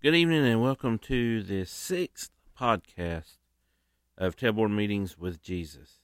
Good 0.00 0.14
evening 0.14 0.46
and 0.46 0.62
welcome 0.62 0.96
to 1.00 1.42
the 1.42 1.64
sixth 1.64 2.30
podcast 2.56 3.38
of 4.16 4.36
Tailboard 4.36 4.70
Meetings 4.70 5.18
with 5.18 5.42
Jesus. 5.42 5.94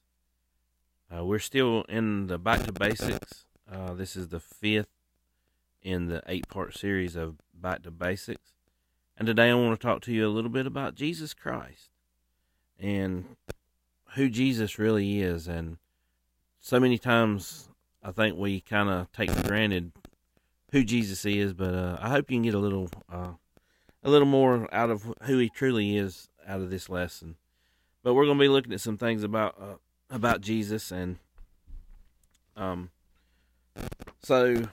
Uh, 1.08 1.24
we're 1.24 1.38
still 1.38 1.84
in 1.88 2.26
the 2.26 2.36
Back 2.36 2.64
to 2.64 2.72
Basics. 2.72 3.44
Uh, 3.70 3.94
this 3.94 4.16
is 4.16 4.30
the 4.30 4.40
fifth 4.40 4.88
in 5.80 6.06
the 6.06 6.24
eight 6.26 6.48
part 6.48 6.76
series 6.76 7.14
of 7.14 7.36
Back 7.54 7.84
to 7.84 7.92
Basics. 7.92 8.54
And 9.16 9.26
today 9.26 9.50
I 9.50 9.54
want 9.54 9.80
to 9.80 9.86
talk 9.86 10.02
to 10.02 10.12
you 10.12 10.26
a 10.26 10.34
little 10.34 10.50
bit 10.50 10.66
about 10.66 10.96
Jesus 10.96 11.32
Christ 11.32 11.90
and 12.80 13.36
who 14.16 14.28
Jesus 14.28 14.76
really 14.76 15.20
is. 15.20 15.46
And 15.46 15.78
so 16.60 16.80
many 16.80 16.98
times 16.98 17.68
I 18.02 18.10
think 18.10 18.36
we 18.36 18.60
kind 18.60 18.88
of 18.88 19.12
take 19.12 19.30
for 19.30 19.46
granted 19.46 19.92
who 20.72 20.82
Jesus 20.82 21.24
is, 21.24 21.52
but 21.52 21.72
uh, 21.72 21.96
I 22.00 22.08
hope 22.08 22.28
you 22.28 22.38
can 22.38 22.42
get 22.42 22.54
a 22.54 22.58
little 22.58 22.90
uh, 23.08 23.34
a 24.04 24.10
little 24.10 24.28
more 24.28 24.72
out 24.72 24.90
of 24.90 25.12
who 25.22 25.38
he 25.38 25.48
truly 25.48 25.96
is 25.96 26.28
out 26.46 26.60
of 26.60 26.70
this 26.70 26.88
lesson. 26.90 27.36
But 28.02 28.12
we're 28.12 28.26
going 28.26 28.36
to 28.36 28.42
be 28.44 28.48
looking 28.48 28.74
at 28.74 28.82
some 28.82 28.98
things 28.98 29.22
about 29.22 29.56
uh, 29.58 29.74
about 30.10 30.42
Jesus 30.42 30.92
and 30.92 31.16
um 32.56 32.90
so 34.22 34.68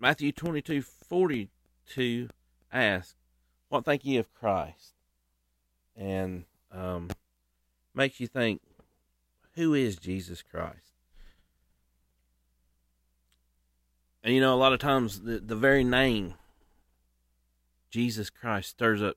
Matthew 0.00 0.32
22 0.32 0.82
42 0.82 2.28
asks, 2.72 3.14
What 3.68 3.84
think 3.84 4.04
ye 4.04 4.18
of 4.18 4.34
Christ? 4.34 4.94
And 5.96 6.44
um 6.72 7.08
makes 7.94 8.20
you 8.20 8.26
think, 8.26 8.60
who 9.54 9.72
is 9.72 9.96
Jesus 9.96 10.42
Christ? 10.42 10.92
And 14.22 14.34
you 14.34 14.40
know, 14.40 14.54
a 14.54 14.56
lot 14.56 14.72
of 14.72 14.80
times 14.80 15.20
the, 15.20 15.38
the 15.38 15.56
very 15.56 15.84
name 15.84 16.34
Jesus 17.90 18.30
Christ 18.30 18.70
stirs 18.70 19.02
up 19.02 19.16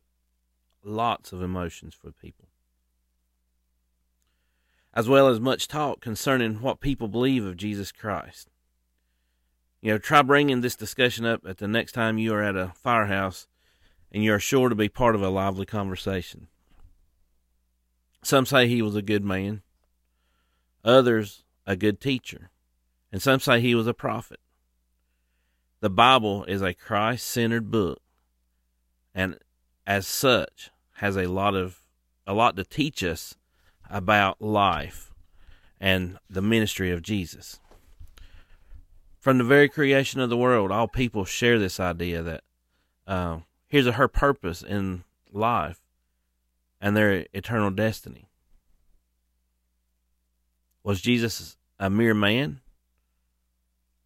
lots 0.84 1.32
of 1.34 1.42
emotions 1.42 1.94
for 1.94 2.12
people, 2.12 2.48
as 4.94 5.08
well 5.08 5.28
as 5.28 5.40
much 5.40 5.68
talk 5.68 6.02
concerning 6.02 6.62
what 6.62 6.80
people 6.80 7.08
believe 7.08 7.46
of 7.46 7.58
Jesus 7.58 7.92
Christ. 7.92 8.50
You 9.82 9.94
know, 9.94 9.98
try 9.98 10.22
bringing 10.22 10.62
this 10.62 10.76
discussion 10.76 11.26
up 11.26 11.42
at 11.46 11.58
the 11.58 11.68
next 11.68 11.94
time 11.94 12.18
you 12.18 12.34
are 12.34 12.44
at 12.44 12.56
a 12.56 12.74
firehouse 12.76 13.48
and 14.12 14.24
you 14.24 14.34
are 14.34 14.40
sure 14.40 14.70
to 14.70 14.76
be 14.76 14.90
part 14.90 15.16
of 15.16 15.22
a 15.24 15.30
lively 15.30 15.66
conversation. 15.66 16.48
Some 18.24 18.46
say 18.46 18.68
he 18.68 18.82
was 18.82 18.96
a 18.96 19.02
good 19.02 19.24
man, 19.24 19.64
others, 20.84 21.44
a 21.66 21.76
good 21.76 22.00
teacher, 22.00 22.52
and 23.12 23.22
some 23.22 23.40
say 23.40 23.60
he 23.60 23.74
was 23.74 23.88
a 23.88 23.94
prophet. 23.94 24.40
The 25.80 25.90
Bible 25.90 26.44
is 26.44 26.62
a 26.62 26.76
Christ 26.76 27.26
centered 27.26 27.72
book, 27.72 28.01
and 29.14 29.38
as 29.86 30.08
such, 30.08 30.70
has 30.96 31.18
a 31.18 31.28
lot 31.28 31.56
of 31.56 31.80
a 32.28 32.34
lot 32.34 32.56
to 32.56 32.64
teach 32.64 33.04
us 33.04 33.36
about 33.90 34.42
life 34.42 35.12
and 35.80 36.18
the 36.30 36.42
ministry 36.42 36.92
of 36.92 37.02
Jesus. 37.02 37.60
From 39.20 39.38
the 39.38 39.44
very 39.44 39.68
creation 39.68 40.22
of 40.22 40.30
the 40.30 40.38
world, 40.38 40.72
all 40.72 40.88
people 40.88 41.26
share 41.26 41.60
this 41.60 41.80
idea 41.80 42.22
that 42.22 42.44
uh, 43.08 43.40
here's 43.68 43.88
her 43.88 44.08
purpose 44.08 44.62
in 44.62 45.04
life 45.32 45.82
and 46.80 46.96
their 46.96 47.26
eternal 47.34 47.72
destiny. 47.72 48.30
Was 50.84 51.02
Jesus 51.02 51.58
a 51.80 51.90
mere 51.90 52.14
man? 52.14 52.62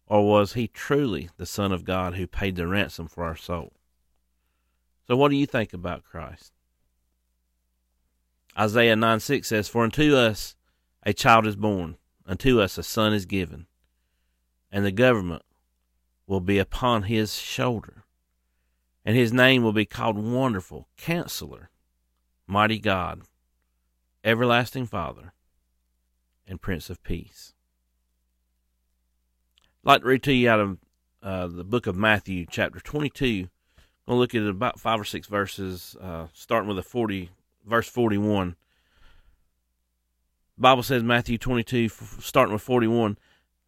Or 0.06 0.26
was 0.26 0.52
he 0.52 0.68
truly 0.68 1.30
the 1.36 1.46
Son 1.46 1.72
of 1.72 1.84
God 1.84 2.14
who 2.14 2.26
paid 2.26 2.56
the 2.56 2.66
ransom 2.66 3.08
for 3.08 3.24
our 3.24 3.36
soul? 3.36 3.72
So, 5.06 5.16
what 5.16 5.30
do 5.30 5.36
you 5.36 5.46
think 5.46 5.72
about 5.72 6.04
Christ? 6.04 6.52
Isaiah 8.58 8.96
9 8.96 9.20
6 9.20 9.46
says, 9.46 9.68
For 9.68 9.84
unto 9.84 10.16
us 10.16 10.56
a 11.04 11.12
child 11.12 11.46
is 11.46 11.56
born, 11.56 11.96
unto 12.26 12.60
us 12.60 12.78
a 12.78 12.82
son 12.82 13.12
is 13.12 13.26
given, 13.26 13.66
and 14.72 14.84
the 14.84 14.92
government 14.92 15.42
will 16.26 16.40
be 16.40 16.58
upon 16.58 17.04
his 17.04 17.36
shoulder, 17.36 18.04
and 19.04 19.16
his 19.16 19.32
name 19.32 19.62
will 19.62 19.72
be 19.72 19.84
called 19.84 20.18
Wonderful, 20.18 20.88
Counselor, 20.96 21.70
Mighty 22.48 22.80
God, 22.80 23.22
Everlasting 24.24 24.86
Father, 24.86 25.32
and 26.48 26.60
Prince 26.60 26.90
of 26.90 27.02
Peace. 27.04 27.52
I'd 29.84 29.88
like 29.88 30.00
to 30.00 30.08
read 30.08 30.22
to 30.24 30.32
you 30.32 30.50
out 30.50 30.60
of 30.60 30.78
uh, 31.22 31.46
the 31.46 31.64
book 31.64 31.86
of 31.86 31.94
Matthew, 31.94 32.46
chapter 32.50 32.80
22. 32.80 33.48
I'm 34.06 34.12
going 34.12 34.28
to 34.28 34.38
look 34.38 34.46
at 34.46 34.48
about 34.48 34.78
five 34.78 35.00
or 35.00 35.04
six 35.04 35.26
verses, 35.26 35.96
uh, 36.00 36.28
starting 36.32 36.68
with 36.68 36.78
a 36.78 36.82
40, 36.82 37.30
verse 37.66 37.88
41. 37.88 38.54
The 40.56 40.60
Bible 40.60 40.84
says, 40.84 41.02
Matthew 41.02 41.38
22, 41.38 41.88
starting 42.20 42.52
with 42.52 42.62
41. 42.62 43.18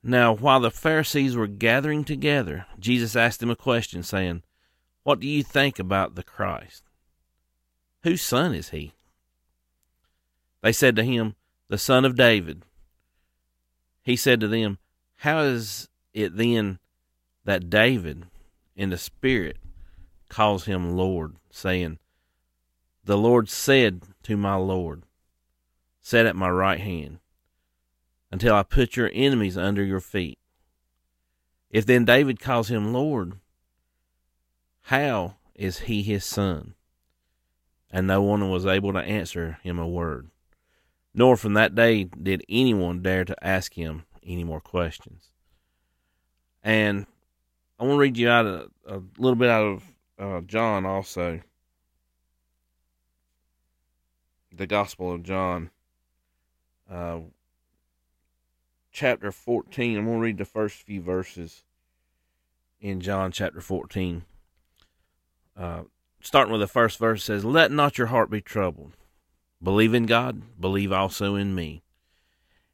Now, 0.00 0.32
while 0.32 0.60
the 0.60 0.70
Pharisees 0.70 1.34
were 1.34 1.48
gathering 1.48 2.04
together, 2.04 2.66
Jesus 2.78 3.16
asked 3.16 3.40
them 3.40 3.50
a 3.50 3.56
question, 3.56 4.04
saying, 4.04 4.42
What 5.02 5.18
do 5.18 5.26
you 5.26 5.42
think 5.42 5.80
about 5.80 6.14
the 6.14 6.22
Christ? 6.22 6.84
Whose 8.04 8.22
son 8.22 8.54
is 8.54 8.68
he? 8.68 8.92
They 10.62 10.72
said 10.72 10.94
to 10.96 11.04
him, 11.04 11.34
The 11.68 11.78
son 11.78 12.04
of 12.04 12.14
David. 12.14 12.62
He 14.02 14.14
said 14.14 14.38
to 14.40 14.48
them, 14.48 14.78
How 15.16 15.40
is 15.40 15.88
it 16.14 16.36
then 16.36 16.78
that 17.44 17.68
David 17.68 18.26
in 18.76 18.90
the 18.90 18.98
Spirit 18.98 19.56
calls 20.28 20.64
him 20.66 20.96
Lord, 20.96 21.36
saying, 21.50 21.98
The 23.04 23.16
Lord 23.16 23.48
said 23.48 24.02
to 24.24 24.36
my 24.36 24.54
Lord, 24.54 25.02
Set 26.00 26.26
at 26.26 26.36
my 26.36 26.48
right 26.48 26.80
hand, 26.80 27.18
until 28.30 28.54
I 28.54 28.62
put 28.62 28.96
your 28.96 29.10
enemies 29.12 29.58
under 29.58 29.84
your 29.84 30.00
feet. 30.00 30.38
If 31.70 31.84
then 31.84 32.04
David 32.04 32.40
calls 32.40 32.68
him 32.68 32.92
Lord, 32.92 33.34
how 34.82 35.34
is 35.54 35.80
he 35.80 36.02
his 36.02 36.24
son? 36.24 36.74
And 37.90 38.06
no 38.06 38.22
one 38.22 38.48
was 38.48 38.64
able 38.64 38.92
to 38.94 38.98
answer 38.98 39.58
him 39.62 39.78
a 39.78 39.86
word. 39.86 40.30
Nor 41.12 41.36
from 41.36 41.54
that 41.54 41.74
day 41.74 42.04
did 42.04 42.42
anyone 42.48 43.02
dare 43.02 43.24
to 43.24 43.44
ask 43.44 43.74
him 43.74 44.04
any 44.22 44.44
more 44.44 44.60
questions. 44.60 45.30
And 46.62 47.06
I 47.78 47.84
want 47.84 47.96
to 47.96 48.00
read 48.00 48.16
you 48.16 48.28
out 48.28 48.46
a, 48.46 48.68
a 48.86 49.02
little 49.18 49.36
bit 49.36 49.50
out 49.50 49.66
of 49.66 49.82
uh, 50.18 50.40
John 50.42 50.84
also. 50.84 51.40
The 54.52 54.66
Gospel 54.66 55.12
of 55.12 55.22
John, 55.22 55.70
uh, 56.90 57.20
chapter 58.90 59.30
14. 59.30 59.96
I'm 59.96 60.04
going 60.06 60.16
to 60.16 60.20
read 60.22 60.38
the 60.38 60.44
first 60.44 60.82
few 60.82 61.00
verses 61.00 61.62
in 62.80 63.00
John 63.00 63.30
chapter 63.30 63.60
14. 63.60 64.24
Uh, 65.56 65.82
starting 66.20 66.50
with 66.50 66.60
the 66.60 66.66
first 66.66 66.98
verse 66.98 67.24
says, 67.24 67.44
Let 67.44 67.70
not 67.70 67.98
your 67.98 68.08
heart 68.08 68.30
be 68.30 68.40
troubled. 68.40 68.96
Believe 69.62 69.94
in 69.94 70.06
God, 70.06 70.42
believe 70.60 70.92
also 70.92 71.34
in 71.34 71.54
me. 71.54 71.82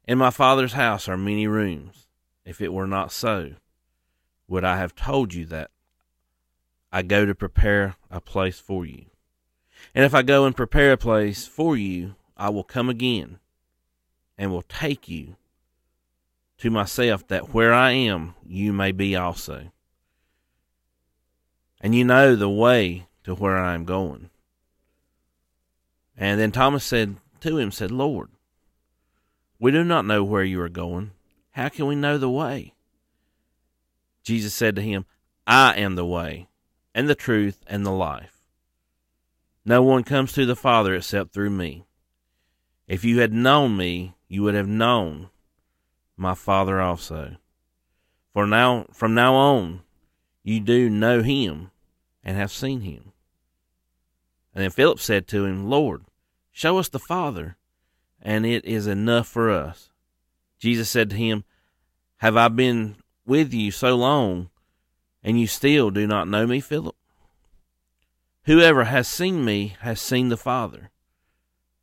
In 0.07 0.17
my 0.17 0.29
Father's 0.29 0.73
house 0.73 1.07
are 1.07 1.17
many 1.17 1.45
rooms. 1.45 2.07
If 2.45 2.61
it 2.61 2.73
were 2.73 2.87
not 2.87 3.11
so, 3.11 3.53
would 4.47 4.63
I 4.63 4.77
have 4.77 4.95
told 4.95 5.33
you 5.33 5.45
that 5.47 5.71
I 6.95 7.01
go 7.01 7.25
to 7.25 7.35
prepare 7.35 7.97
a 8.09 8.21
place 8.21 8.57
for 8.57 8.85
you? 8.85 9.07
And 9.93 10.05
if 10.05 10.15
I 10.15 10.21
go 10.21 10.45
and 10.45 10.55
prepare 10.55 10.93
a 10.93 10.97
place 10.97 11.45
for 11.45 11.75
you, 11.75 12.15
I 12.37 12.47
will 12.47 12.63
come 12.63 12.87
again 12.87 13.39
and 14.37 14.49
will 14.49 14.61
take 14.61 15.09
you 15.09 15.35
to 16.59 16.69
myself, 16.69 17.27
that 17.27 17.53
where 17.53 17.73
I 17.73 17.91
am, 17.91 18.35
you 18.47 18.71
may 18.71 18.93
be 18.93 19.13
also. 19.13 19.71
And 21.81 21.93
you 21.93 22.05
know 22.05 22.33
the 22.33 22.49
way 22.49 23.07
to 23.25 23.35
where 23.35 23.57
I 23.57 23.73
am 23.73 23.83
going. 23.83 24.29
And 26.15 26.39
then 26.39 26.53
Thomas 26.53 26.85
said 26.85 27.17
to 27.41 27.57
him, 27.57 27.71
said, 27.71 27.91
Lord, 27.91 28.29
we 29.59 29.71
do 29.71 29.83
not 29.83 30.05
know 30.05 30.23
where 30.23 30.45
you 30.45 30.61
are 30.61 30.69
going. 30.69 31.11
How 31.51 31.67
can 31.67 31.87
we 31.87 31.95
know 31.95 32.17
the 32.17 32.29
way? 32.29 32.73
Jesus 34.23 34.53
said 34.53 34.77
to 34.77 34.81
him, 34.81 35.05
I 35.45 35.73
am 35.75 35.95
the 35.95 36.05
way, 36.05 36.47
and 36.95 37.09
the 37.09 37.13
truth, 37.13 37.59
and 37.67 37.85
the 37.85 37.91
life. 37.91 38.39
No 39.65 39.83
one 39.83 40.05
comes 40.05 40.31
to 40.31 40.45
the 40.45 40.55
Father 40.55 40.95
except 40.95 41.33
through 41.33 41.49
me. 41.49 41.83
If 42.87 43.03
you 43.03 43.19
had 43.19 43.33
known 43.33 43.75
me, 43.75 44.15
you 44.29 44.43
would 44.43 44.55
have 44.55 44.67
known 44.67 45.29
my 46.15 46.33
Father 46.35 46.79
also. 46.79 47.35
For 48.31 48.47
now, 48.47 48.85
from 48.93 49.13
now 49.13 49.35
on, 49.35 49.81
you 50.41 50.61
do 50.61 50.89
know 50.89 51.21
him 51.21 51.71
and 52.23 52.37
have 52.37 52.51
seen 52.51 52.81
him. 52.81 53.11
And 54.53 54.63
then 54.63 54.71
Philip 54.71 54.99
said 55.01 55.27
to 55.27 55.43
him, 55.43 55.69
Lord, 55.69 56.05
show 56.53 56.77
us 56.77 56.87
the 56.87 56.97
Father, 56.97 57.57
and 58.21 58.45
it 58.45 58.63
is 58.63 58.87
enough 58.87 59.27
for 59.27 59.49
us. 59.51 59.89
Jesus 60.59 60.89
said 60.89 61.09
to 61.09 61.17
him, 61.17 61.43
Have 62.17 62.37
I 62.37 62.47
been 62.47 62.95
with 63.25 63.53
you 63.53 63.71
so 63.71 63.95
long, 63.95 64.49
and 65.25 65.39
you 65.39 65.47
still 65.47 65.89
do 65.89 66.05
not 66.05 66.27
know 66.27 66.45
me, 66.45 66.61
Philip? 66.61 66.95
Whoever 68.43 68.83
has 68.83 69.07
seen 69.07 69.43
me 69.43 69.75
has 69.79 69.99
seen 69.99 70.29
the 70.29 70.37
Father. 70.37 70.91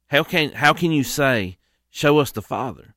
How 0.06 0.22
can 0.22 0.52
how 0.52 0.72
can 0.72 0.92
you 0.92 1.02
say, 1.02 1.58
Show 1.90 2.18
us 2.18 2.30
the 2.30 2.40
Father? 2.40 2.94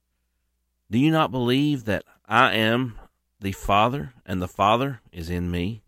Do 0.92 1.00
you 1.00 1.10
not 1.10 1.32
believe 1.32 1.86
that 1.86 2.04
I 2.28 2.54
am 2.54 3.00
the 3.42 3.54
Father, 3.54 4.14
and 4.24 4.40
the 4.40 4.48
Father 4.48 5.02
is 5.12 5.32
in 5.32 5.50
me? 5.50 5.82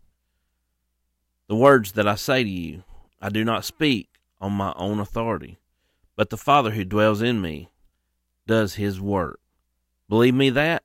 The 1.46 1.56
words 1.56 1.92
that 1.92 2.08
I 2.08 2.16
say 2.16 2.42
to 2.42 2.50
you, 2.50 2.82
I 3.22 3.28
do 3.28 3.44
not 3.44 3.64
speak 3.64 4.08
on 4.40 4.52
my 4.52 4.72
own 4.74 4.98
authority, 4.98 5.58
but 6.16 6.30
the 6.30 6.36
Father 6.36 6.72
who 6.72 6.84
dwells 6.84 7.22
in 7.22 7.40
me 7.40 7.70
does 8.48 8.74
his 8.74 9.00
work. 9.00 9.38
Believe 10.08 10.34
me 10.34 10.50
that 10.50 10.82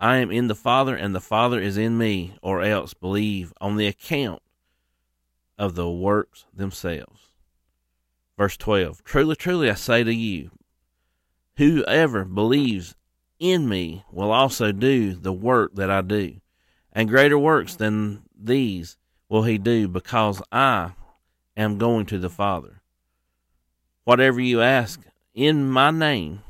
I 0.00 0.18
am 0.18 0.30
in 0.30 0.46
the 0.46 0.54
Father, 0.54 0.94
and 0.94 1.14
the 1.14 1.20
Father 1.20 1.60
is 1.60 1.76
in 1.76 1.98
me, 1.98 2.36
or 2.40 2.62
else 2.62 2.94
believe 2.94 3.52
on 3.60 3.76
the 3.76 3.88
account 3.88 4.42
of 5.58 5.74
the 5.74 5.90
works 5.90 6.44
themselves. 6.54 7.28
Verse 8.36 8.56
12 8.56 9.02
Truly, 9.02 9.34
truly, 9.34 9.70
I 9.70 9.74
say 9.74 10.04
to 10.04 10.14
you, 10.14 10.50
whoever 11.56 12.24
believes 12.24 12.94
in 13.40 13.68
me 13.68 14.04
will 14.12 14.30
also 14.30 14.70
do 14.70 15.14
the 15.14 15.32
work 15.32 15.74
that 15.74 15.90
I 15.90 16.02
do, 16.02 16.40
and 16.92 17.08
greater 17.08 17.38
works 17.38 17.74
than 17.74 18.22
these 18.40 18.96
will 19.28 19.42
he 19.42 19.58
do, 19.58 19.88
because 19.88 20.40
I 20.52 20.92
am 21.56 21.76
going 21.76 22.06
to 22.06 22.18
the 22.18 22.30
Father. 22.30 22.82
Whatever 24.04 24.40
you 24.40 24.60
ask 24.62 25.00
in 25.34 25.68
my 25.68 25.90
name, 25.90 26.42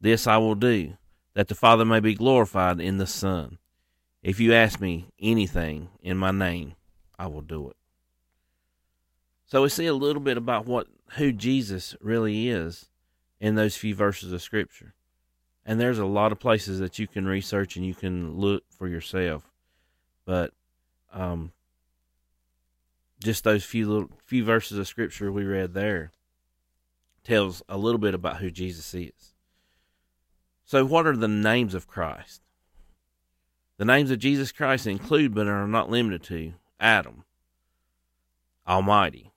this 0.00 0.26
I 0.26 0.38
will 0.38 0.56
do, 0.56 0.96
that 1.34 1.48
the 1.48 1.54
Father 1.54 1.84
may 1.84 2.00
be 2.00 2.14
glorified 2.14 2.80
in 2.80 2.98
the 2.98 3.06
Son. 3.06 3.58
If 4.22 4.40
you 4.40 4.52
ask 4.52 4.80
me 4.80 5.06
anything 5.18 5.88
in 6.02 6.16
my 6.16 6.30
name, 6.30 6.74
I 7.18 7.26
will 7.26 7.40
do 7.40 7.70
it. 7.70 7.76
So 9.46 9.62
we 9.62 9.68
see 9.68 9.86
a 9.86 9.94
little 9.94 10.22
bit 10.22 10.36
about 10.36 10.66
what 10.66 10.86
who 11.16 11.32
Jesus 11.32 11.96
really 12.00 12.48
is 12.48 12.88
in 13.40 13.54
those 13.54 13.76
few 13.76 13.94
verses 13.94 14.32
of 14.32 14.42
scripture. 14.42 14.94
And 15.64 15.80
there's 15.80 15.98
a 15.98 16.06
lot 16.06 16.32
of 16.32 16.38
places 16.38 16.78
that 16.78 16.98
you 16.98 17.06
can 17.06 17.26
research 17.26 17.76
and 17.76 17.84
you 17.84 17.94
can 17.94 18.36
look 18.36 18.64
for 18.70 18.86
yourself. 18.86 19.50
But 20.24 20.52
um, 21.12 21.52
just 23.22 23.44
those 23.44 23.64
few 23.64 23.88
little 23.88 24.10
few 24.24 24.44
verses 24.44 24.78
of 24.78 24.86
scripture 24.86 25.32
we 25.32 25.44
read 25.44 25.74
there 25.74 26.12
tells 27.24 27.62
a 27.68 27.76
little 27.76 27.98
bit 27.98 28.14
about 28.14 28.38
who 28.38 28.50
Jesus 28.50 28.94
is. 28.94 29.34
So 30.70 30.84
what 30.84 31.04
are 31.04 31.16
the 31.16 31.26
names 31.26 31.74
of 31.74 31.88
Christ? 31.88 32.42
The 33.78 33.84
names 33.84 34.12
of 34.12 34.20
Jesus 34.20 34.52
Christ 34.52 34.86
include 34.86 35.34
but 35.34 35.48
are 35.48 35.66
not 35.66 35.90
limited 35.90 36.22
to 36.26 36.52
Adam, 36.78 37.24
Almighty, 38.68 39.32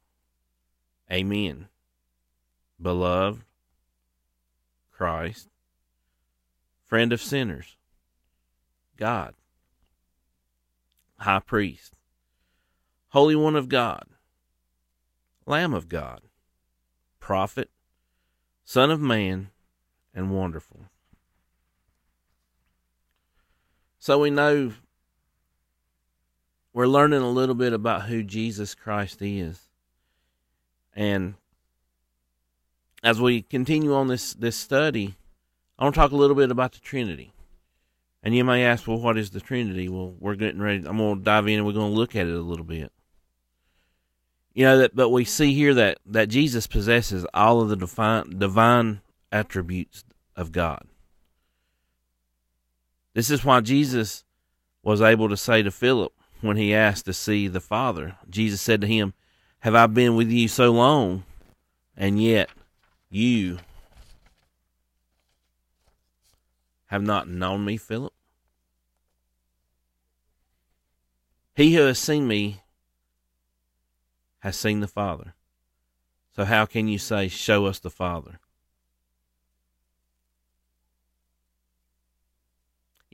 Amen, 1.11 1.69
Beloved, 2.79 3.41
Christ, 4.91 5.49
Friend 6.85 7.11
of 7.11 7.19
sinners, 7.19 7.77
God, 8.95 9.33
High 11.17 11.39
Priest, 11.39 11.95
Holy 13.07 13.35
One 13.35 13.55
of 13.55 13.69
God, 13.69 14.05
Lamb 15.47 15.73
of 15.73 15.89
God, 15.89 16.21
Prophet, 17.19 17.71
Son 18.63 18.91
of 18.91 19.01
Man, 19.01 19.49
and 20.13 20.29
Wonderful. 20.29 20.91
So 24.03 24.19
we 24.19 24.31
know 24.31 24.73
we're 26.73 26.89
learning 26.89 27.21
a 27.21 27.29
little 27.29 27.55
bit 27.55 27.71
about 27.71 28.01
who 28.01 28.21
Jesus 28.21 28.75
Christ 28.75 29.21
is. 29.21 29.69
And 30.93 31.35
as 33.01 33.21
we 33.21 33.43
continue 33.43 33.95
on 33.95 34.09
this, 34.09 34.33
this 34.33 34.57
study, 34.57 35.15
I 35.79 35.85
want 35.85 35.95
to 35.95 36.01
talk 36.01 36.11
a 36.11 36.17
little 36.17 36.35
bit 36.35 36.51
about 36.51 36.73
the 36.73 36.81
Trinity. 36.81 37.31
And 38.21 38.35
you 38.35 38.43
may 38.43 38.65
ask, 38.65 38.89
well, 38.89 38.99
what 38.99 39.17
is 39.17 39.29
the 39.29 39.39
Trinity? 39.39 39.87
Well, 39.87 40.13
we're 40.19 40.35
getting 40.35 40.61
ready. 40.61 40.85
I'm 40.85 40.97
going 40.97 41.19
to 41.19 41.23
dive 41.23 41.47
in 41.47 41.59
and 41.59 41.65
we're 41.65 41.71
going 41.71 41.93
to 41.93 41.97
look 41.97 42.13
at 42.13 42.27
it 42.27 42.35
a 42.35 42.41
little 42.41 42.65
bit. 42.65 42.91
You 44.53 44.65
know 44.65 44.79
that, 44.79 44.93
but 44.93 45.11
we 45.11 45.23
see 45.23 45.53
here 45.53 45.73
that 45.75 45.99
that 46.07 46.27
Jesus 46.27 46.67
possesses 46.67 47.25
all 47.33 47.61
of 47.61 47.69
the 47.69 47.77
divine 47.77 48.37
divine 48.37 48.99
attributes 49.31 50.03
of 50.35 50.51
God. 50.51 50.89
This 53.13 53.29
is 53.29 53.45
why 53.45 53.61
Jesus 53.61 54.23
was 54.81 55.01
able 55.01 55.29
to 55.29 55.37
say 55.37 55.63
to 55.63 55.71
Philip 55.71 56.13
when 56.41 56.57
he 56.57 56.73
asked 56.73 57.05
to 57.05 57.13
see 57.13 57.47
the 57.47 57.61
Father. 57.61 58.17
Jesus 58.29 58.61
said 58.61 58.81
to 58.81 58.87
him, 58.87 59.13
"Have 59.59 59.75
I 59.75 59.87
been 59.87 60.15
with 60.15 60.29
you 60.29 60.47
so 60.47 60.71
long, 60.71 61.23
and 61.95 62.21
yet 62.21 62.49
you 63.09 63.59
have 66.87 67.03
not 67.03 67.27
known 67.27 67.65
me, 67.65 67.77
Philip? 67.77 68.13
He 71.55 71.75
who 71.75 71.81
has 71.81 71.99
seen 71.99 72.27
me 72.27 72.61
has 74.39 74.57
seen 74.57 74.81
the 74.81 74.87
Father. 74.87 75.35
So 76.35 76.43
how 76.43 76.65
can 76.65 76.87
you 76.87 76.97
say, 76.97 77.29
Show 77.29 77.65
us 77.65 77.79
the 77.79 77.89
Father? 77.89 78.39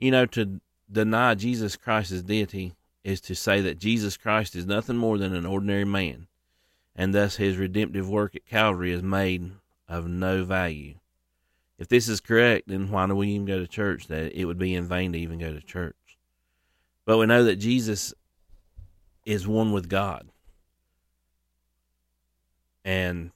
You 0.00 0.10
know, 0.10 0.26
to 0.26 0.60
deny 0.90 1.34
Jesus 1.34 1.76
Christ's 1.76 2.22
deity 2.22 2.74
is 3.04 3.20
to 3.22 3.34
say 3.34 3.60
that 3.60 3.78
Jesus 3.78 4.16
Christ 4.16 4.56
is 4.56 4.66
nothing 4.66 4.96
more 4.96 5.18
than 5.18 5.34
an 5.34 5.46
ordinary 5.46 5.84
man, 5.84 6.26
and 6.96 7.14
thus 7.14 7.36
his 7.36 7.56
redemptive 7.56 8.08
work 8.08 8.34
at 8.34 8.46
Calvary 8.46 8.92
is 8.92 9.02
made 9.02 9.52
of 9.88 10.08
no 10.08 10.44
value 10.44 10.94
if 11.80 11.88
this 11.88 12.10
is 12.10 12.20
correct, 12.20 12.68
then 12.68 12.90
why 12.90 13.06
do 13.06 13.16
we 13.16 13.28
even 13.28 13.46
go 13.46 13.58
to 13.58 13.66
church? 13.66 14.06
That 14.08 14.38
it 14.38 14.44
would 14.44 14.58
be 14.58 14.74
in 14.74 14.84
vain 14.84 15.14
to 15.14 15.18
even 15.18 15.38
go 15.38 15.50
to 15.50 15.62
church. 15.62 15.96
But 17.06 17.16
we 17.16 17.24
know 17.24 17.42
that 17.44 17.56
Jesus 17.56 18.12
is 19.24 19.48
one 19.48 19.72
with 19.72 19.88
God. 19.88 20.28
And 22.84 23.30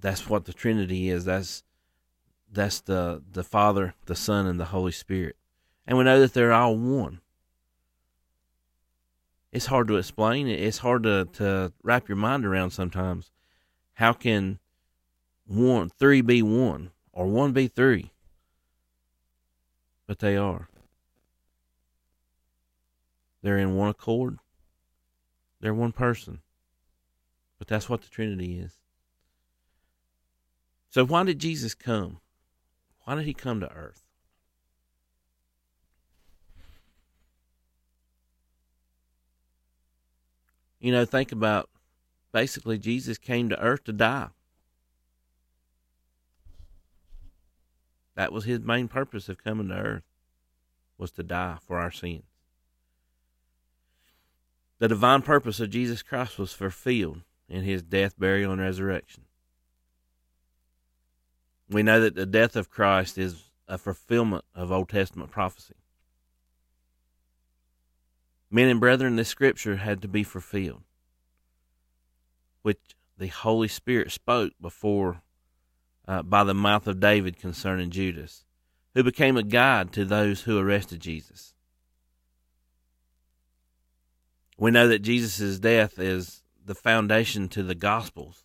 that's 0.00 0.30
what 0.30 0.44
the 0.44 0.52
Trinity 0.52 1.10
is. 1.10 1.24
That's 1.24 1.64
that's 2.52 2.80
the 2.80 3.20
the 3.32 3.42
Father, 3.42 3.94
the 4.06 4.14
Son, 4.14 4.46
and 4.46 4.60
the 4.60 4.66
Holy 4.66 4.92
Spirit. 4.92 5.34
And 5.86 5.96
we 5.96 6.04
know 6.04 6.20
that 6.20 6.34
they're 6.34 6.52
all 6.52 6.76
one. 6.76 7.20
It's 9.52 9.66
hard 9.66 9.88
to 9.88 9.96
explain. 9.96 10.48
It's 10.48 10.78
hard 10.78 11.04
to, 11.04 11.26
to 11.34 11.72
wrap 11.82 12.08
your 12.08 12.16
mind 12.16 12.44
around 12.44 12.70
sometimes. 12.70 13.30
How 13.94 14.12
can 14.12 14.58
one 15.46 15.88
three 15.88 16.20
be 16.20 16.42
one? 16.42 16.90
or 17.16 17.26
one 17.26 17.52
be 17.52 17.66
three? 17.66 18.12
But 20.06 20.18
they 20.20 20.36
are. 20.36 20.68
They're 23.42 23.58
in 23.58 23.74
one 23.74 23.88
accord. 23.88 24.38
They're 25.60 25.74
one 25.74 25.92
person. 25.92 26.40
But 27.58 27.68
that's 27.68 27.88
what 27.88 28.02
the 28.02 28.10
Trinity 28.10 28.58
is. 28.58 28.76
So, 30.90 31.06
why 31.06 31.24
did 31.24 31.38
Jesus 31.38 31.74
come? 31.74 32.20
Why 33.04 33.14
did 33.14 33.24
he 33.24 33.34
come 33.34 33.60
to 33.60 33.72
earth? 33.72 34.05
You 40.80 40.92
know, 40.92 41.04
think 41.04 41.32
about 41.32 41.70
basically, 42.32 42.78
Jesus 42.78 43.18
came 43.18 43.48
to 43.48 43.60
earth 43.60 43.84
to 43.84 43.92
die. 43.92 44.28
That 48.14 48.32
was 48.32 48.44
his 48.44 48.60
main 48.60 48.88
purpose 48.88 49.28
of 49.28 49.42
coming 49.42 49.68
to 49.68 49.74
earth 49.74 50.02
was 50.98 51.10
to 51.12 51.22
die 51.22 51.58
for 51.66 51.78
our 51.78 51.90
sins. 51.90 52.24
The 54.78 54.88
divine 54.88 55.22
purpose 55.22 55.60
of 55.60 55.70
Jesus 55.70 56.02
Christ 56.02 56.38
was 56.38 56.52
fulfilled 56.52 57.22
in 57.48 57.62
his 57.62 57.82
death, 57.82 58.18
burial, 58.18 58.52
and 58.52 58.60
resurrection. 58.60 59.24
We 61.70 61.82
know 61.82 62.00
that 62.00 62.14
the 62.14 62.26
death 62.26 62.56
of 62.56 62.70
Christ 62.70 63.18
is 63.18 63.50
a 63.68 63.78
fulfillment 63.78 64.44
of 64.54 64.70
Old 64.70 64.88
Testament 64.88 65.30
prophecy. 65.30 65.74
Men 68.56 68.70
and 68.70 68.80
brethren, 68.80 69.16
this 69.16 69.28
scripture 69.28 69.76
had 69.76 70.00
to 70.00 70.08
be 70.08 70.22
fulfilled, 70.22 70.80
which 72.62 72.80
the 73.18 73.26
Holy 73.26 73.68
Spirit 73.68 74.10
spoke 74.10 74.54
before 74.58 75.20
uh, 76.08 76.22
by 76.22 76.42
the 76.42 76.54
mouth 76.54 76.86
of 76.86 76.98
David 76.98 77.38
concerning 77.38 77.90
Judas, 77.90 78.46
who 78.94 79.02
became 79.02 79.36
a 79.36 79.42
guide 79.42 79.92
to 79.92 80.06
those 80.06 80.44
who 80.44 80.58
arrested 80.58 81.00
Jesus. 81.00 81.52
We 84.56 84.70
know 84.70 84.88
that 84.88 85.00
Jesus' 85.00 85.58
death 85.58 85.98
is 85.98 86.42
the 86.64 86.74
foundation 86.74 87.50
to 87.50 87.62
the 87.62 87.74
Gospels 87.74 88.44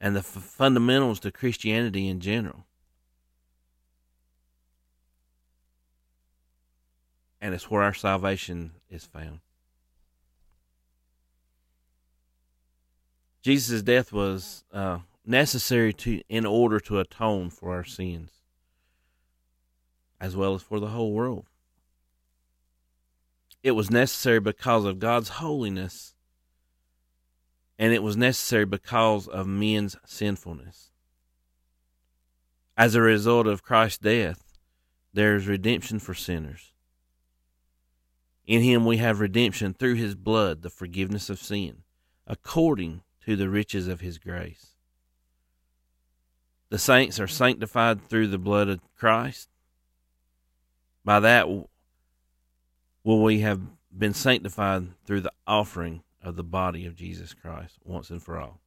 and 0.00 0.16
the 0.16 0.20
f- 0.20 0.24
fundamentals 0.24 1.20
to 1.20 1.30
Christianity 1.30 2.08
in 2.08 2.18
general. 2.18 2.66
And 7.40 7.54
it's 7.54 7.70
where 7.70 7.82
our 7.82 7.94
salvation 7.94 8.72
is 8.90 9.04
found. 9.04 9.40
Jesus' 13.42 13.82
death 13.82 14.12
was 14.12 14.64
uh, 14.72 14.98
necessary 15.24 15.92
to 15.94 16.20
in 16.28 16.44
order 16.44 16.78
to 16.80 16.98
atone 16.98 17.48
for 17.48 17.72
our 17.72 17.84
sins, 17.84 18.30
as 20.20 20.36
well 20.36 20.54
as 20.54 20.62
for 20.62 20.78
the 20.78 20.88
whole 20.88 21.12
world. 21.12 21.46
It 23.62 23.72
was 23.72 23.90
necessary 23.90 24.40
because 24.40 24.84
of 24.84 24.98
God's 24.98 25.30
holiness, 25.30 26.14
and 27.78 27.92
it 27.92 28.02
was 28.02 28.16
necessary 28.16 28.66
because 28.66 29.26
of 29.28 29.46
men's 29.46 29.96
sinfulness. 30.04 30.90
As 32.76 32.94
a 32.94 33.02
result 33.02 33.46
of 33.46 33.62
Christ's 33.62 33.98
death, 33.98 34.58
there 35.12 35.34
is 35.36 35.46
redemption 35.46 35.98
for 35.98 36.14
sinners. 36.14 36.72
In 38.50 38.62
him 38.62 38.84
we 38.84 38.96
have 38.96 39.20
redemption 39.20 39.74
through 39.74 39.94
his 39.94 40.16
blood, 40.16 40.62
the 40.62 40.70
forgiveness 40.70 41.30
of 41.30 41.38
sin, 41.38 41.84
according 42.26 43.02
to 43.24 43.36
the 43.36 43.48
riches 43.48 43.86
of 43.86 44.00
his 44.00 44.18
grace. 44.18 44.74
The 46.68 46.76
saints 46.76 47.20
are 47.20 47.28
sanctified 47.28 48.02
through 48.02 48.26
the 48.26 48.38
blood 48.38 48.68
of 48.68 48.80
Christ. 48.96 49.50
By 51.04 51.20
that 51.20 51.48
will 51.48 51.68
we 53.22 53.38
have 53.38 53.60
been 53.96 54.14
sanctified 54.14 54.88
through 55.04 55.20
the 55.20 55.32
offering 55.46 56.02
of 56.20 56.34
the 56.34 56.42
body 56.42 56.86
of 56.86 56.96
Jesus 56.96 57.32
Christ 57.32 57.78
once 57.84 58.10
and 58.10 58.20
for 58.20 58.36
all. 58.36 58.58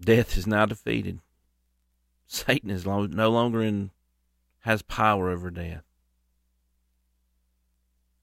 Death 0.00 0.36
is 0.36 0.44
now 0.44 0.66
defeated. 0.66 1.20
Satan 2.26 2.68
is 2.68 2.84
no 2.84 3.30
longer 3.30 3.62
in 3.62 3.92
has 4.62 4.82
power 4.82 5.30
over 5.30 5.52
death. 5.52 5.84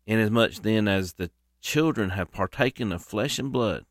Inasmuch 0.08 0.54
then 0.64 0.88
as 0.88 1.14
the 1.14 1.30
children 1.60 2.12
have 2.12 2.32
partaken 2.32 2.94
of 2.94 3.04
flesh 3.04 3.38
and 3.38 3.52
blood, 3.52 3.86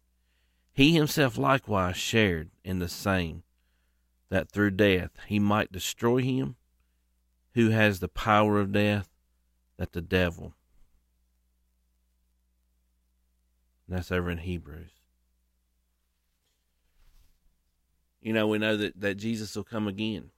he 0.73 0.93
himself 0.93 1.37
likewise 1.37 1.97
shared 1.97 2.51
in 2.65 2.79
the 2.79 2.89
same, 2.89 3.43
that 4.31 4.51
through 4.51 4.73
death 4.73 5.11
he 5.27 5.39
might 5.39 5.71
destroy 5.71 6.23
him 6.23 6.57
who 7.55 7.71
has 7.71 8.01
the 8.01 8.09
power 8.09 8.59
of 8.59 8.73
death, 8.73 9.09
that 9.77 9.93
the 9.93 10.01
devil. 10.01 10.55
And 13.87 13.97
that's 13.97 14.11
over 14.11 14.31
in 14.31 14.39
Hebrews. 14.39 14.91
You 18.21 18.33
know, 18.33 18.49
we 18.49 18.59
know 18.59 18.77
that, 18.77 19.01
that 19.01 19.15
Jesus 19.17 19.55
will 19.55 19.65
come 19.65 19.87
again. 19.87 20.31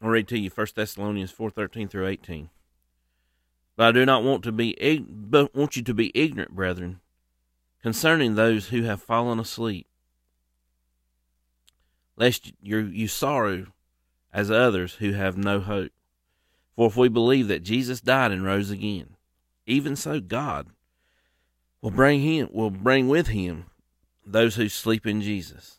I'll 0.00 0.10
read 0.10 0.28
to 0.28 0.38
you 0.38 0.50
1 0.50 0.66
Thessalonians 0.74 1.32
4:13 1.32 1.88
through 1.88 2.06
18. 2.06 2.50
But 3.76 3.88
I 3.88 3.92
do 3.92 4.06
not 4.06 4.22
want 4.22 4.44
to 4.44 4.52
be 4.52 4.74
but 5.08 5.54
want 5.54 5.76
you 5.76 5.82
to 5.82 5.94
be 5.94 6.12
ignorant, 6.14 6.54
brethren, 6.54 7.00
concerning 7.82 8.34
those 8.34 8.68
who 8.68 8.82
have 8.82 9.02
fallen 9.02 9.38
asleep, 9.38 9.86
lest 12.16 12.52
you, 12.60 12.78
you 12.78 13.08
sorrow 13.08 13.66
as 14.32 14.50
others 14.50 14.94
who 14.94 15.12
have 15.12 15.36
no 15.36 15.60
hope. 15.60 15.92
For 16.76 16.86
if 16.86 16.96
we 16.96 17.08
believe 17.08 17.48
that 17.48 17.62
Jesus 17.62 18.00
died 18.00 18.30
and 18.30 18.44
rose 18.44 18.70
again, 18.70 19.16
even 19.66 19.96
so 19.96 20.20
God 20.20 20.68
will 21.80 21.90
bring 21.90 22.20
him 22.20 22.48
will 22.52 22.70
bring 22.70 23.08
with 23.08 23.28
him 23.28 23.66
those 24.24 24.56
who 24.56 24.68
sleep 24.68 25.06
in 25.06 25.22
Jesus. 25.22 25.78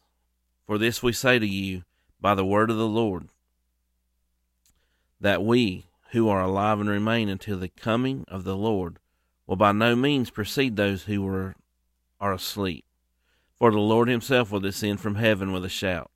For 0.65 0.77
this 0.77 1.01
we 1.01 1.13
say 1.13 1.39
to 1.39 1.47
you 1.47 1.83
by 2.19 2.35
the 2.35 2.45
word 2.45 2.69
of 2.69 2.77
the 2.77 2.87
Lord, 2.87 3.29
that 5.19 5.43
we 5.43 5.85
who 6.11 6.29
are 6.29 6.41
alive 6.41 6.79
and 6.79 6.89
remain 6.89 7.29
until 7.29 7.57
the 7.57 7.69
coming 7.69 8.25
of 8.27 8.43
the 8.43 8.55
Lord 8.55 8.99
will 9.45 9.55
by 9.55 9.71
no 9.71 9.95
means 9.95 10.29
precede 10.29 10.75
those 10.75 11.03
who 11.03 11.21
were 11.21 11.55
are 12.19 12.33
asleep. 12.33 12.85
For 13.55 13.71
the 13.71 13.79
Lord 13.79 14.07
himself 14.07 14.51
will 14.51 14.59
descend 14.59 14.99
from 14.99 15.15
heaven 15.15 15.51
with 15.51 15.65
a 15.65 15.69
shout, 15.69 16.11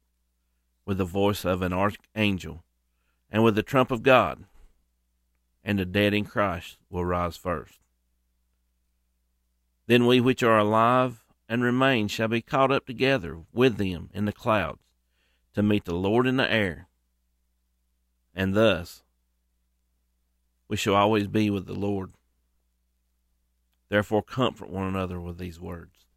with 0.85 0.97
the 0.97 1.05
voice 1.05 1.45
of 1.45 1.61
an 1.61 1.73
archangel, 1.73 2.63
and 3.29 3.43
with 3.43 3.55
the 3.55 3.63
trump 3.63 3.91
of 3.91 4.03
God, 4.03 4.45
and 5.63 5.79
the 5.79 5.85
dead 5.85 6.13
in 6.13 6.25
Christ 6.25 6.77
will 6.89 7.05
rise 7.05 7.37
first. 7.37 7.79
Then 9.87 10.05
we 10.05 10.21
which 10.21 10.43
are 10.43 10.57
alive 10.57 11.23
and 11.49 11.63
remain 11.63 12.07
shall 12.07 12.29
be 12.29 12.41
caught 12.41 12.71
up 12.71 12.85
together 12.85 13.39
with 13.53 13.77
them 13.77 14.09
in 14.13 14.25
the 14.25 14.33
clouds 14.33 14.79
to 15.53 15.61
meet 15.61 15.85
the 15.85 15.95
Lord 15.95 16.25
in 16.25 16.37
the 16.37 16.51
air. 16.51 16.87
And 18.35 18.55
thus 18.55 19.03
we 20.67 20.77
shall 20.77 20.95
always 20.95 21.27
be 21.27 21.49
with 21.49 21.67
the 21.67 21.73
Lord. 21.73 22.11
Therefore, 23.89 24.23
comfort 24.23 24.69
one 24.69 24.87
another 24.87 25.21
with 25.21 25.37
these 25.37 25.59
words. 25.59 26.07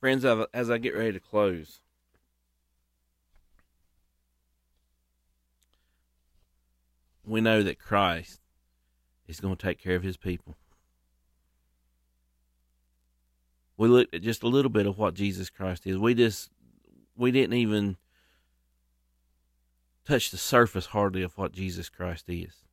Friends, 0.00 0.24
as 0.24 0.70
I 0.70 0.78
get 0.78 0.96
ready 0.96 1.12
to 1.12 1.20
close, 1.20 1.80
we 7.24 7.40
know 7.40 7.62
that 7.62 7.78
Christ 7.78 8.40
is 9.26 9.40
going 9.40 9.56
to 9.56 9.66
take 9.66 9.78
care 9.78 9.94
of 9.94 10.02
his 10.02 10.16
people. 10.16 10.56
We 13.76 13.88
looked 13.88 14.14
at 14.14 14.22
just 14.22 14.42
a 14.42 14.48
little 14.48 14.70
bit 14.70 14.86
of 14.86 14.98
what 14.98 15.14
Jesus 15.14 15.48
Christ 15.48 15.86
is. 15.86 15.96
We 15.96 16.14
just, 16.14 16.50
we 17.16 17.30
didn't 17.30 17.56
even 17.56 17.96
touch 20.04 20.30
the 20.30 20.36
surface 20.36 20.86
hardly 20.86 21.22
of 21.22 21.36
what 21.38 21.52
Jesus 21.52 21.88
Christ 21.88 22.24
is. 22.28 22.64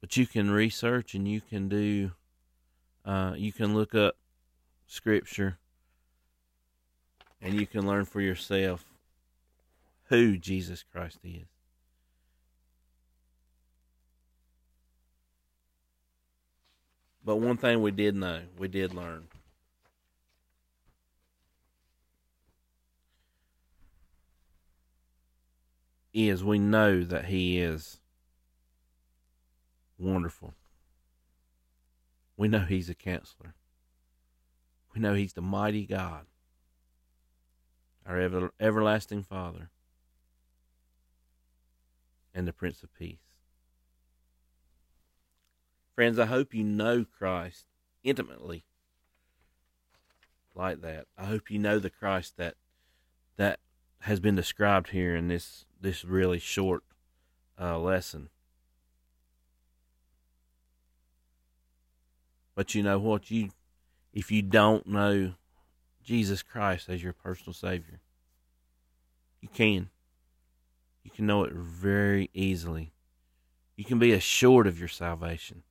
But 0.00 0.16
you 0.16 0.26
can 0.26 0.50
research 0.50 1.14
and 1.14 1.26
you 1.26 1.40
can 1.40 1.68
do, 1.68 2.12
uh, 3.04 3.34
you 3.36 3.52
can 3.52 3.74
look 3.74 3.94
up 3.94 4.16
scripture 4.86 5.58
and 7.40 7.54
you 7.54 7.66
can 7.66 7.86
learn 7.86 8.04
for 8.04 8.20
yourself 8.20 8.84
who 10.04 10.36
Jesus 10.36 10.84
Christ 10.84 11.18
is. 11.24 11.55
But 17.26 17.40
one 17.40 17.56
thing 17.56 17.82
we 17.82 17.90
did 17.90 18.14
know, 18.14 18.42
we 18.56 18.68
did 18.68 18.94
learn. 18.94 19.24
Is 26.14 26.44
we 26.44 26.60
know 26.60 27.02
that 27.02 27.24
He 27.24 27.58
is 27.58 27.98
wonderful. 29.98 30.54
We 32.36 32.46
know 32.46 32.60
He's 32.60 32.88
a 32.88 32.94
counselor. 32.94 33.54
We 34.94 35.00
know 35.00 35.14
He's 35.14 35.32
the 35.32 35.42
mighty 35.42 35.84
God, 35.84 36.26
our 38.06 38.20
ever, 38.20 38.52
everlasting 38.60 39.24
Father, 39.24 39.70
and 42.32 42.46
the 42.46 42.52
Prince 42.52 42.84
of 42.84 42.94
Peace. 42.94 43.25
Friends, 45.96 46.18
I 46.18 46.26
hope 46.26 46.52
you 46.52 46.62
know 46.62 47.06
Christ 47.06 47.64
intimately 48.04 48.66
like 50.54 50.82
that. 50.82 51.06
I 51.16 51.24
hope 51.24 51.50
you 51.50 51.58
know 51.58 51.78
the 51.78 51.88
Christ 51.88 52.36
that 52.36 52.56
that 53.38 53.60
has 54.00 54.20
been 54.20 54.36
described 54.36 54.90
here 54.90 55.16
in 55.16 55.28
this 55.28 55.64
this 55.80 56.04
really 56.04 56.38
short 56.38 56.82
uh, 57.58 57.78
lesson. 57.78 58.28
But 62.54 62.74
you 62.74 62.82
know 62.82 62.98
what 62.98 63.30
you 63.30 63.48
if 64.12 64.30
you 64.30 64.42
don't 64.42 64.86
know 64.86 65.32
Jesus 66.04 66.42
Christ 66.42 66.90
as 66.90 67.02
your 67.02 67.14
personal 67.14 67.54
savior, 67.54 68.00
you 69.40 69.48
can. 69.48 69.88
You 71.04 71.10
can 71.10 71.24
know 71.24 71.44
it 71.44 71.54
very 71.54 72.28
easily. 72.34 72.92
You 73.76 73.86
can 73.86 73.98
be 73.98 74.12
assured 74.12 74.66
of 74.66 74.78
your 74.78 74.88
salvation. 74.88 75.62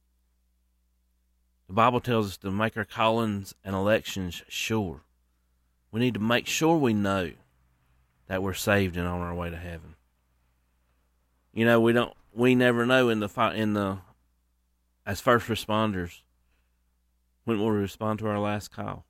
The 1.68 1.74
Bible 1.74 2.00
tells 2.00 2.28
us 2.28 2.38
to 2.38 2.52
make 2.52 2.78
our 2.78 2.86
callings 2.86 3.56
and 3.64 3.76
elections 3.76 4.44
sure. 4.48 5.02
We 5.92 6.00
need 6.00 6.14
to 6.14 6.20
make 6.20 6.46
sure 6.46 6.78
we 6.78 6.94
know 6.94 7.32
that 8.28 8.44
we're 8.44 8.54
saved 8.54 8.98
and 8.98 9.08
on 9.08 9.22
our 9.22 9.34
way 9.34 9.50
to 9.50 9.58
heaven. 9.58 9.96
You 11.54 11.66
know, 11.66 11.80
we 11.80 11.94
don't 11.94 12.14
we 12.34 12.54
never 12.54 12.86
know 12.86 13.10
in 13.10 13.20
the 13.20 13.30
in 13.56 13.74
the 13.74 14.00
as 15.06 15.22
first 15.22 15.48
responders 15.48 16.22
when 17.46 17.60
we'll 17.60 17.70
respond 17.70 18.20
to 18.20 18.28
our 18.28 18.40
last 18.40 18.72
call. 18.72 19.06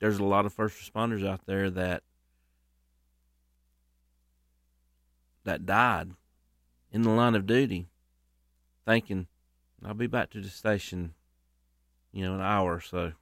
There's 0.00 0.18
a 0.18 0.24
lot 0.24 0.46
of 0.46 0.52
first 0.52 0.78
responders 0.78 1.26
out 1.26 1.46
there 1.46 1.70
that 1.70 2.02
that 5.44 5.66
died 5.66 6.10
in 6.90 7.02
the 7.02 7.10
line 7.10 7.34
of 7.34 7.46
duty 7.46 7.88
thinking 8.86 9.26
I'll 9.84 9.94
be 9.94 10.06
back 10.06 10.30
to 10.30 10.40
the 10.40 10.48
station, 10.48 11.14
you 12.10 12.24
know, 12.24 12.34
an 12.34 12.40
hour 12.40 12.74
or 12.74 12.80
so. 12.80 13.12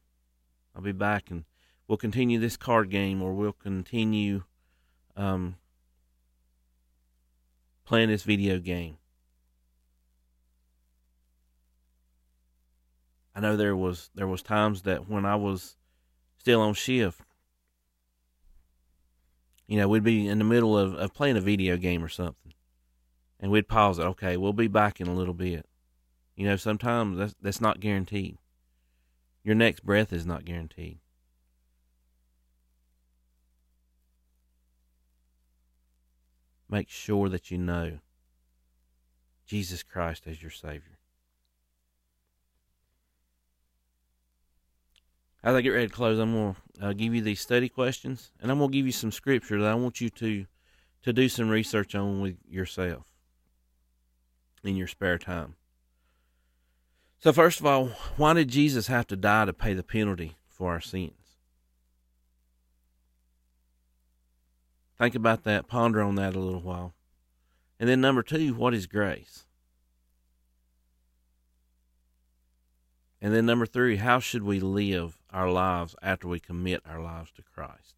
I'll 0.75 0.83
be 0.83 0.93
back 0.93 1.31
and 1.31 1.45
we'll 1.89 1.99
continue 1.99 2.39
this 2.39 2.57
card 2.57 2.89
game 2.89 3.21
or 3.21 3.33
we'll 3.33 3.53
continue 3.53 4.45
um, 5.17 5.57
playing 7.85 8.09
this 8.09 8.23
video 8.23 8.59
game. 8.59 8.99
I 13.35 13.41
know 13.41 13.57
there 13.57 13.75
was 13.75 14.11
there 14.15 14.27
was 14.27 14.43
times 14.43 14.83
that 14.83 15.09
when 15.09 15.25
I 15.25 15.37
was 15.37 15.77
still 16.39 16.61
on 16.61 16.75
shift, 16.75 17.23
you 19.67 19.79
know, 19.79 19.89
we'd 19.89 20.05
be 20.05 20.29
in 20.29 20.39
the 20.39 20.45
middle 20.45 20.77
of, 20.77 20.95
of 20.95 21.15
playing 21.15 21.39
a 21.39 21.41
video 21.41 21.79
game 21.79 22.05
or 22.05 22.09
something, 22.09 22.53
and 23.41 23.51
we'd 23.51 23.69
pause 23.69 23.99
it. 23.99 24.03
Okay, 24.03 24.37
we'll 24.37 24.53
be 24.53 24.69
back 24.69 25.01
in 25.01 25.09
a 25.09 25.15
little 25.15 25.35
bit. 25.35 25.67
You 26.43 26.49
know, 26.49 26.57
sometimes 26.57 27.19
that's 27.19 27.35
that's 27.41 27.61
not 27.61 27.79
guaranteed. 27.79 28.37
Your 29.45 29.55
next 29.55 29.87
breath 29.87 30.13
is 30.13 30.27
not 30.27 30.45
guaranteed. 30.45 30.99
Make 36.69 36.89
sure 36.89 37.29
that 37.29 37.53
you 37.53 37.59
know 37.59 38.01
Jesus 39.47 39.85
Christ 39.85 40.25
as 40.27 40.43
your 40.43 40.51
Savior. 40.51 40.99
As 45.45 45.55
I 45.55 45.61
get 45.61 45.71
ready 45.71 45.87
to 45.87 45.95
close, 45.95 46.19
I'm 46.19 46.33
going 46.33 46.57
to 46.81 46.87
uh, 46.87 46.93
give 46.93 47.15
you 47.15 47.23
these 47.23 47.41
study 47.41 47.69
questions, 47.69 48.33
and 48.41 48.51
I'm 48.51 48.59
going 48.59 48.73
to 48.73 48.77
give 48.77 48.87
you 48.87 48.91
some 48.91 49.13
scripture 49.13 49.61
that 49.61 49.71
I 49.71 49.77
want 49.77 50.01
you 50.01 50.11
to 50.11 50.47
to 51.03 51.13
do 51.13 51.29
some 51.29 51.49
research 51.49 51.95
on 51.95 52.21
with 52.21 52.35
yourself 52.49 53.05
in 54.65 54.75
your 54.75 54.89
spare 54.89 55.19
time. 55.19 55.55
So, 57.23 57.33
first 57.33 57.61
of 57.61 57.67
all, 57.67 57.87
why 58.17 58.33
did 58.35 58.49
Jesus 58.49 58.89
have 58.89 59.07
to 59.07 59.15
die 59.15 59.45
to 59.45 59.53
pay 59.53 59.75
the 59.75 59.85
penalty 59.85 60.35
for 60.49 60.73
our 60.73 60.81
sins? 60.81 61.37
Think 64.99 65.15
about 65.15 65.45
that, 65.45 65.69
ponder 65.69 66.03
on 66.03 66.17
that 66.17 66.35
a 66.35 66.41
little 66.41 66.63
while. 66.63 66.95
And 67.79 67.89
then, 67.89 68.01
number 68.01 68.25
two, 68.25 68.55
what 68.55 68.75
is 68.75 68.89
grace? 68.89 69.45
And 73.21 73.33
then, 73.33 73.47
number 73.47 73.67
three, 73.67 73.99
how 73.99 74.19
should 74.19 74.43
we 74.43 74.59
live 74.59 75.17
our 75.31 75.49
lives 75.49 75.95
after 76.03 76.27
we 76.27 76.41
commit 76.41 76.83
our 76.85 77.01
lives 77.01 77.31
to 77.37 77.43
Christ? 77.43 77.95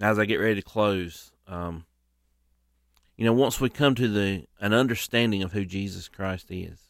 As 0.00 0.18
I 0.18 0.24
get 0.24 0.40
ready 0.40 0.54
to 0.54 0.62
close, 0.62 1.30
um, 1.46 1.84
you 3.22 3.26
know, 3.26 3.34
once 3.34 3.60
we 3.60 3.70
come 3.70 3.94
to 3.94 4.08
the 4.08 4.48
an 4.60 4.72
understanding 4.72 5.44
of 5.44 5.52
who 5.52 5.64
Jesus 5.64 6.08
Christ 6.08 6.50
is, 6.50 6.88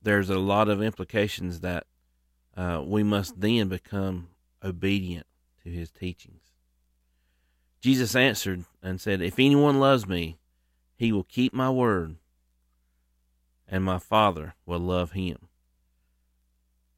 there's 0.00 0.30
a 0.30 0.38
lot 0.38 0.70
of 0.70 0.80
implications 0.80 1.60
that 1.60 1.84
uh, 2.56 2.82
we 2.82 3.02
must 3.02 3.38
then 3.38 3.68
become 3.68 4.28
obedient 4.64 5.26
to 5.62 5.68
his 5.68 5.90
teachings. 5.90 6.44
Jesus 7.82 8.16
answered 8.16 8.64
and 8.82 8.98
said, 8.98 9.20
If 9.20 9.38
anyone 9.38 9.78
loves 9.78 10.08
me, 10.08 10.38
he 10.96 11.12
will 11.12 11.24
keep 11.24 11.52
my 11.52 11.68
word, 11.68 12.16
and 13.68 13.84
my 13.84 13.98
Father 13.98 14.54
will 14.64 14.80
love 14.80 15.12
him. 15.12 15.49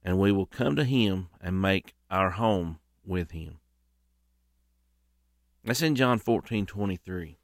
And 0.05 0.19
we 0.19 0.33
will 0.33 0.47
come 0.47 0.77
to 0.77 0.85
him 0.85 1.29
and 1.41 1.63
make 1.63 1.95
our 2.11 2.31
home 2.31 2.79
with 3.05 3.31
him. 3.31 3.59
That's 5.65 5.83
in 5.83 5.95
John 5.95 6.19
fourteen 6.19 6.67
twenty 6.67 6.97
three. 6.97 7.39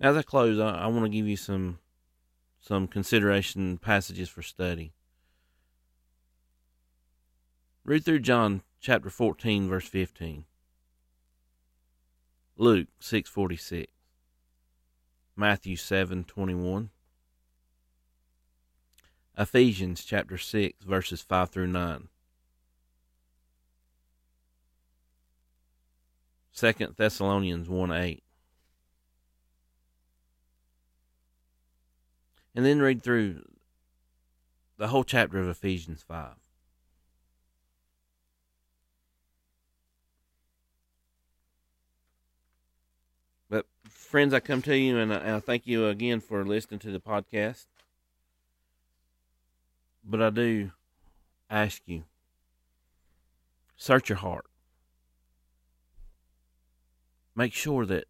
As 0.00 0.16
I 0.16 0.22
close, 0.22 0.58
I, 0.58 0.70
I 0.70 0.86
want 0.88 1.04
to 1.04 1.10
give 1.10 1.26
you 1.26 1.36
some 1.36 1.78
some 2.60 2.86
consideration 2.86 3.78
passages 3.78 4.28
for 4.28 4.42
study. 4.42 4.92
Read 7.84 8.04
through 8.04 8.20
John 8.20 8.62
chapter 8.80 9.08
14 9.08 9.68
verse 9.68 9.88
15. 9.88 10.44
Luke 12.56 12.88
6:46. 13.00 13.86
Matthew 15.34 15.76
7:21. 15.76 16.90
Ephesians 19.40 20.04
chapter 20.04 20.36
6 20.36 20.84
verses 20.84 21.22
5 21.22 21.48
through 21.48 21.68
9. 21.68 22.08
2 26.54 26.72
Thessalonians 26.94 27.66
1 27.66 27.90
8. 27.90 28.22
And 32.54 32.66
then 32.66 32.82
read 32.82 33.02
through 33.02 33.42
the 34.76 34.88
whole 34.88 35.04
chapter 35.04 35.38
of 35.38 35.48
Ephesians 35.48 36.02
5. 36.06 36.34
But 43.48 43.64
friends, 43.88 44.34
I 44.34 44.40
come 44.40 44.60
to 44.62 44.76
you 44.76 44.98
and 44.98 45.14
I, 45.14 45.16
and 45.16 45.36
I 45.36 45.40
thank 45.40 45.66
you 45.66 45.86
again 45.86 46.20
for 46.20 46.44
listening 46.44 46.80
to 46.80 46.90
the 46.90 47.00
podcast. 47.00 47.64
But 50.04 50.22
I 50.22 50.30
do 50.30 50.72
ask 51.48 51.82
you, 51.86 52.04
search 53.76 54.08
your 54.08 54.18
heart. 54.18 54.46
Make 57.34 57.54
sure 57.54 57.86
that 57.86 58.04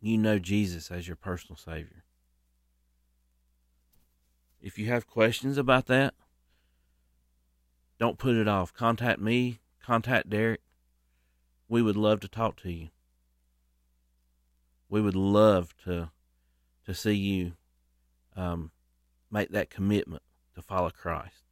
you 0.00 0.18
know 0.18 0.38
Jesus 0.38 0.90
as 0.90 1.06
your 1.06 1.16
personal 1.16 1.56
Savior. 1.56 2.04
If 4.60 4.78
you 4.78 4.86
have 4.88 5.06
questions 5.06 5.56
about 5.56 5.86
that, 5.86 6.14
don't 7.98 8.18
put 8.18 8.36
it 8.36 8.48
off. 8.48 8.74
Contact 8.74 9.20
me, 9.20 9.60
contact 9.82 10.28
Derek. 10.28 10.60
We 11.68 11.82
would 11.82 11.96
love 11.96 12.20
to 12.20 12.28
talk 12.28 12.60
to 12.62 12.70
you 12.72 12.88
we 14.90 15.00
would 15.00 15.14
love 15.14 15.74
to 15.84 16.10
to 16.84 16.92
see 16.92 17.14
you 17.14 17.52
um, 18.36 18.72
make 19.30 19.50
that 19.50 19.70
commitment 19.70 20.22
to 20.54 20.62
follow 20.62 20.90
Christ. 20.90 21.44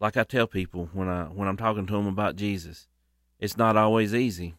Like 0.00 0.16
I 0.16 0.24
tell 0.24 0.46
people 0.46 0.90
when 0.92 1.08
I 1.08 1.24
when 1.24 1.48
I'm 1.48 1.56
talking 1.56 1.86
to 1.86 1.92
them 1.92 2.06
about 2.06 2.36
Jesus, 2.36 2.86
it's 3.38 3.56
not 3.56 3.76
always 3.76 4.14
easy, 4.14 4.54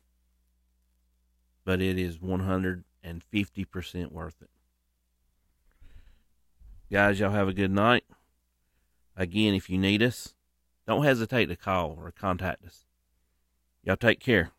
but 1.63 1.81
it 1.81 1.99
is 1.99 2.17
150% 2.17 4.11
worth 4.11 4.41
it. 4.41 4.49
Guys, 6.91 7.19
y'all 7.19 7.31
have 7.31 7.47
a 7.47 7.53
good 7.53 7.71
night. 7.71 8.03
Again, 9.15 9.53
if 9.53 9.69
you 9.69 9.77
need 9.77 10.01
us, 10.01 10.35
don't 10.87 11.03
hesitate 11.03 11.47
to 11.47 11.55
call 11.55 11.97
or 11.99 12.11
contact 12.11 12.65
us. 12.65 12.85
Y'all 13.83 13.97
take 13.97 14.19
care. 14.19 14.51